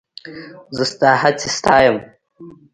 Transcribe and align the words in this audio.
زه 0.75 0.83
ستا 0.91 1.09
هڅې 1.21 1.47
ستایم. 1.57 1.97